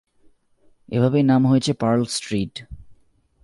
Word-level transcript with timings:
এভাবেই 0.89 1.19
এর 1.19 1.25
নাম 1.25 1.41
হয়েছে 1.47 1.71
পার্ল 1.73 2.01
স্ট্রিট। 2.05 2.55